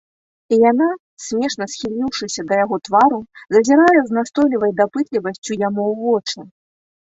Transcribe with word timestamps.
І 0.55 0.57
яна, 0.71 0.85
смешна 1.25 1.67
схіліўшыся 1.73 2.41
да 2.53 2.57
яго 2.63 2.79
твару, 2.89 3.19
зазірае 3.57 3.99
з 4.09 4.19
настойлівай 4.21 4.77
дапытлівасцю 4.83 5.51
яму 5.67 5.81
ў 5.91 5.93
вочы. 6.03 6.39